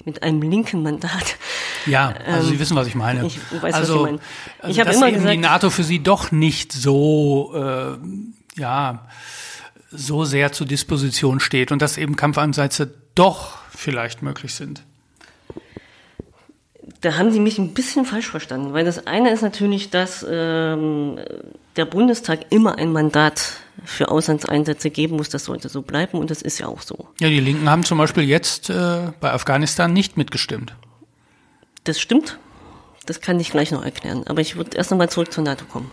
[0.03, 1.37] Mit einem linken Mandat.
[1.85, 3.25] Ja, also ähm, Sie wissen, was ich meine.
[3.25, 4.19] Ich weiß, also, was Sie meinen.
[4.57, 9.07] Ich also, habe immer gesagt, die NATO für Sie doch nicht so, äh, ja,
[9.89, 14.83] so sehr zur Disposition steht und dass eben Kampfeinsätze doch vielleicht möglich sind.
[17.01, 21.19] Da haben Sie mich ein bisschen falsch verstanden, weil das eine ist natürlich, dass ähm,
[21.75, 23.53] der Bundestag immer ein Mandat
[23.85, 25.29] für Auslandseinsätze geben muss.
[25.29, 27.07] Das sollte so bleiben und das ist ja auch so.
[27.19, 30.75] Ja, die Linken haben zum Beispiel jetzt äh, bei Afghanistan nicht mitgestimmt.
[31.83, 32.37] Das stimmt.
[33.05, 34.23] Das kann ich gleich noch erklären.
[34.27, 35.91] Aber ich würde erst nochmal zurück zur NATO kommen.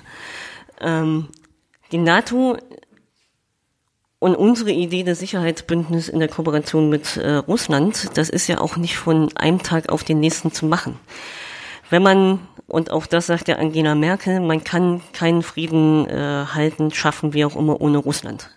[0.81, 1.29] Ähm,
[1.93, 2.59] die NATO
[4.19, 8.77] und unsere Idee des Sicherheitsbündnisses in der Kooperation mit äh, Russland, das ist ja auch
[8.77, 10.99] nicht von einem Tag auf den nächsten zu machen.
[11.91, 16.91] Wenn man, und auch das sagt ja Angela Merkel, man kann keinen Frieden äh, halten,
[16.93, 18.51] schaffen, wie auch immer, ohne Russland.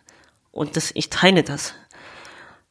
[0.52, 1.74] Und das, ich teile das.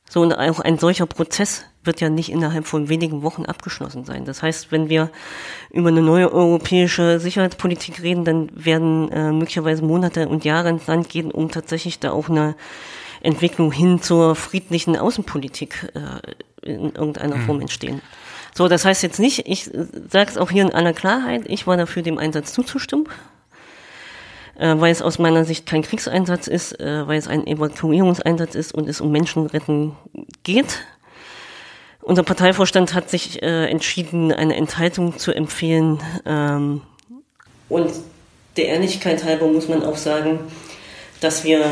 [0.08, 4.24] So, und auch ein solcher Prozess wird ja nicht innerhalb von wenigen Wochen abgeschlossen sein.
[4.24, 5.10] Das heißt, wenn wir
[5.70, 11.08] über eine neue europäische Sicherheitspolitik reden, dann werden äh, möglicherweise Monate und Jahre ins Land
[11.08, 12.56] gehen, um tatsächlich da auch eine
[13.20, 17.46] Entwicklung hin zur friedlichen Außenpolitik äh, in irgendeiner mhm.
[17.46, 18.02] Form entstehen.
[18.54, 21.76] So, das heißt jetzt nicht, ich sage es auch hier in aller Klarheit, ich war
[21.76, 23.08] dafür, dem Einsatz zuzustimmen,
[24.56, 28.74] äh, weil es aus meiner Sicht kein Kriegseinsatz ist, äh, weil es ein Evakuierungseinsatz ist
[28.74, 29.92] und es um Menschenretten
[30.42, 30.80] geht.
[32.08, 36.00] Unser Parteivorstand hat sich äh, entschieden, eine Enthaltung zu empfehlen.
[36.24, 36.80] Ähm,
[37.68, 37.90] und
[38.56, 40.38] der Ehrlichkeit halber muss man auch sagen,
[41.20, 41.62] dass wir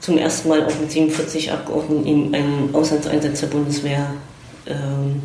[0.00, 4.10] zum ersten Mal auch mit 47 Abgeordneten in einen Auslandseinsatz der Bundeswehr
[4.66, 5.22] ähm,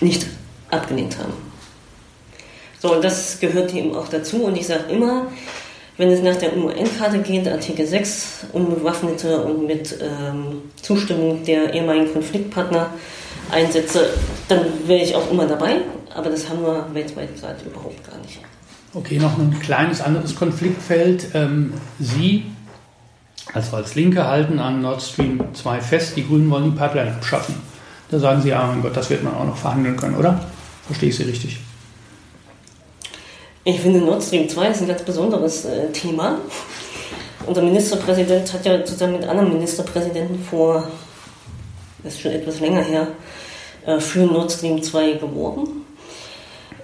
[0.00, 0.26] nicht
[0.72, 1.34] abgelehnt haben.
[2.80, 4.42] So, und das gehört eben auch dazu.
[4.42, 5.28] Und ich sage immer,
[5.98, 12.12] wenn es nach der UN-Karte geht, Artikel 6, unbewaffnete und mit ähm, Zustimmung der ehemaligen
[12.12, 12.90] Konfliktpartner,
[13.50, 14.10] einsetze,
[14.48, 15.82] dann wäre ich auch immer dabei.
[16.14, 18.38] Aber das haben wir weltweit gerade überhaupt gar nicht.
[18.94, 21.28] Okay, noch ein kleines anderes Konfliktfeld.
[21.34, 22.44] Ähm, Sie
[23.52, 27.54] also als Linke halten an Nord Stream 2 fest, die Grünen wollen die Pipeline abschaffen.
[28.10, 30.40] Da sagen Sie, ja, mein Gott, das wird man auch noch verhandeln können, oder?
[30.86, 31.58] Verstehe ich Sie richtig?
[33.64, 36.38] Ich finde, Nord Stream 2 ist ein ganz besonderes äh, Thema.
[37.46, 40.88] Unser Ministerpräsident hat ja zusammen mit anderen Ministerpräsidenten vor
[42.04, 43.08] ist schon etwas länger her,
[43.86, 45.84] äh, für Nord Stream 2 geworben.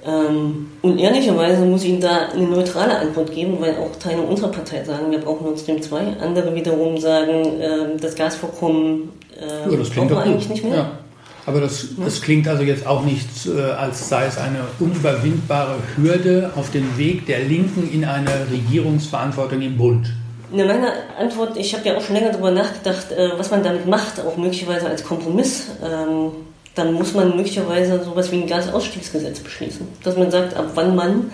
[0.04, 4.50] Ähm, und ehrlicherweise muss ich Ihnen da eine neutrale Antwort geben, weil auch Teile unserer
[4.50, 6.16] Partei sagen, wir brauchen Nord Stream 2.
[6.20, 10.76] Andere wiederum sagen, ähm, das Gasvorkommen äh, ja, das brauchen wir eigentlich nicht mehr.
[10.76, 10.98] Ja.
[11.44, 16.52] Aber das, das klingt also jetzt auch nicht, äh, als sei es eine unüberwindbare Hürde
[16.54, 20.12] auf dem Weg der Linken in eine Regierungsverantwortung im Bund.
[20.52, 23.86] Ne, meine Antwort, ich habe ja auch schon länger darüber nachgedacht, äh, was man damit
[23.86, 25.68] macht, auch möglicherweise als Kompromiss.
[25.82, 26.32] Ähm,
[26.74, 29.86] dann muss man möglicherweise sowas wie ein Gasausstiegsgesetz beschließen.
[30.04, 31.30] Dass man sagt, ab wann man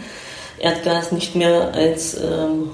[0.59, 2.71] Erdgas nicht mehr als ähm,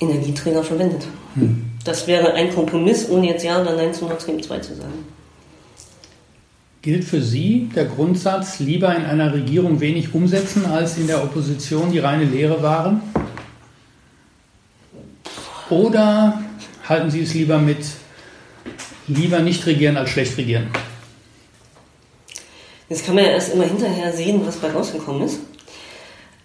[0.00, 1.06] Energieträger verwendet.
[1.34, 1.64] Hm.
[1.84, 5.06] Das wäre ein Kompromiss, ohne jetzt Ja oder Nein zu Nord Stream 2 zu sagen.
[6.82, 11.92] Gilt für Sie der Grundsatz, lieber in einer Regierung wenig umsetzen, als in der Opposition
[11.92, 13.02] die reine Lehre wahren?
[15.70, 16.42] Oder
[16.88, 17.78] halten Sie es lieber mit
[19.08, 20.68] lieber nicht regieren als schlecht regieren?
[22.88, 25.40] Jetzt kann man ja erst immer hinterher sehen, was bei rausgekommen ist.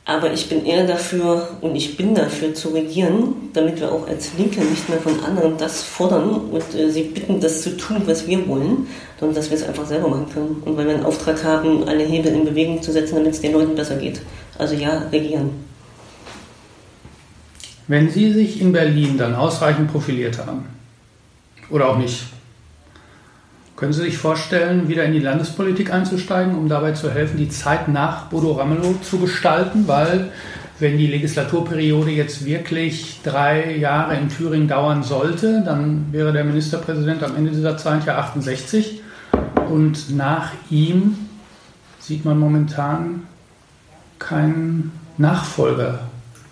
[0.06, 4.32] Aber ich bin eher dafür und ich bin dafür zu regieren, damit wir auch als
[4.40, 8.26] Linke nicht mehr von anderen das fordern und äh, sie bitten, das zu tun, was
[8.26, 8.88] wir wollen,
[9.20, 10.64] sondern dass wir es einfach selber machen können.
[10.66, 13.54] Und weil wir einen Auftrag haben, alle Hebel in Bewegung zu setzen, damit es den
[13.54, 14.20] Leuten besser geht.
[14.58, 15.69] Also ja, regieren.
[17.90, 20.64] Wenn Sie sich in Berlin dann ausreichend profiliert haben,
[21.72, 22.24] oder auch nicht,
[23.76, 27.88] können Sie sich vorstellen, wieder in die Landespolitik einzusteigen, um dabei zu helfen, die Zeit
[27.88, 29.88] nach Bodo Ramelow zu gestalten?
[29.88, 30.32] Weil,
[30.78, 37.24] wenn die Legislaturperiode jetzt wirklich drei Jahre in Thüringen dauern sollte, dann wäre der Ministerpräsident
[37.24, 39.02] am Ende dieser Zeit ja 68.
[39.68, 41.16] Und nach ihm
[41.98, 43.24] sieht man momentan
[44.20, 46.02] keinen Nachfolger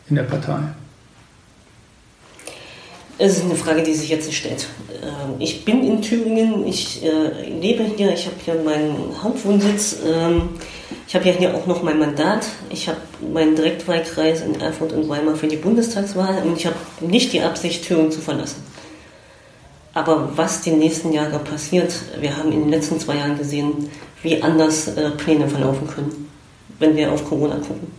[0.09, 0.61] in der Partei.
[3.19, 4.67] Es ist eine Frage, die sich jetzt stellt.
[5.01, 10.49] Ähm, ich bin in Thüringen, ich äh, lebe hier, ich habe hier meinen Hauptwohnsitz, ähm,
[11.07, 12.99] ich habe ja hier auch noch mein Mandat, ich habe
[13.33, 17.85] meinen Direktwahlkreis in Erfurt und Weimar für die Bundestagswahl und ich habe nicht die Absicht,
[17.85, 18.63] Thüringen zu verlassen.
[19.95, 23.89] Aber was die nächsten Jahre passiert, wir haben in den letzten zwei Jahren gesehen,
[24.21, 26.29] wie anders äh, Pläne verlaufen können,
[26.77, 27.91] wenn wir auf Corona gucken.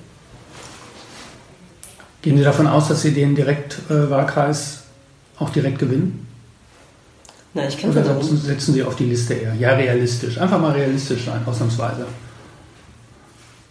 [2.23, 4.78] Gehen Sie davon aus, dass Sie den Direktwahlkreis
[5.39, 6.27] auch direkt gewinnen?
[7.55, 9.55] Na, ich kann Oder setzen, setzen Sie auf die Liste eher?
[9.55, 10.39] Ja, realistisch.
[10.39, 12.07] Einfach mal realistisch sein, ausnahmsweise.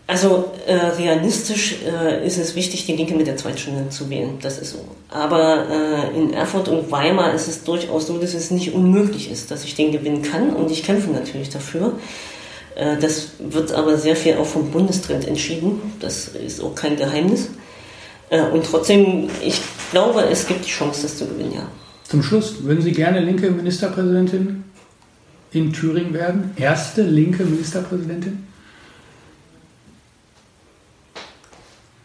[0.07, 4.39] Also äh, realistisch äh, ist es wichtig, die Linke mit der Zweitstunde zu wählen.
[4.41, 4.79] Das ist so.
[5.09, 9.51] Aber äh, in Erfurt und Weimar ist es durchaus so, dass es nicht unmöglich ist,
[9.51, 10.51] dass ich den gewinnen kann.
[10.51, 11.99] Und ich kämpfe natürlich dafür.
[12.75, 15.81] Äh, das wird aber sehr viel auch vom Bundestrend entschieden.
[15.99, 17.49] Das ist auch kein Geheimnis.
[18.29, 19.61] Äh, und trotzdem, ich
[19.91, 21.67] glaube, es gibt die Chance, das zu gewinnen, ja.
[22.03, 24.63] Zum Schluss, würden Sie gerne linke Ministerpräsidentin
[25.51, 26.51] in Thüringen werden?
[26.55, 28.47] Erste linke Ministerpräsidentin?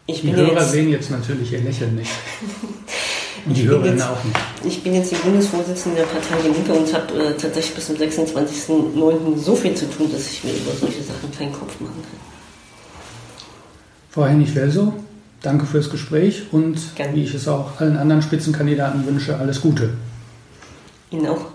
[0.05, 2.11] Ich die Hörer jetzt, sehen jetzt natürlich Ihr Lächeln nicht.
[3.45, 4.37] Und die Hörerinnen auch nicht.
[4.63, 7.97] Ich bin jetzt die Bundesvorsitzende der Partei Die Linke und habe äh, tatsächlich bis zum
[7.97, 9.37] 26.09.
[9.37, 12.19] so viel zu tun, dass ich mir über solche Sachen keinen Kopf machen kann.
[14.11, 14.93] Frau Hennig-Welso,
[15.43, 17.15] danke fürs Gespräch und Gerne.
[17.15, 19.91] wie ich es auch allen anderen Spitzenkandidaten wünsche, alles Gute.
[21.11, 21.45] Ihnen auch.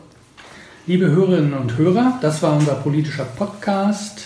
[0.86, 4.22] Liebe Hörerinnen und Hörer, das war unser politischer Podcast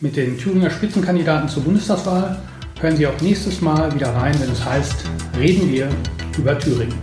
[0.00, 2.42] mit den Thüringer Spitzenkandidaten zur Bundestagswahl.
[2.80, 4.96] Hören Sie auch nächstes Mal wieder rein, wenn es heißt,
[5.38, 5.88] reden wir
[6.36, 6.94] über Thüringen.